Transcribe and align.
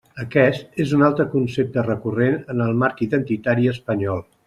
Aquest 0.21 0.79
és 0.83 0.93
un 0.99 1.03
altre 1.09 1.27
concepte 1.35 1.85
recurrent 1.89 2.41
en 2.55 2.67
el 2.69 2.77
marc 2.85 3.07
identitari 3.11 3.75
espanyol. 3.79 4.29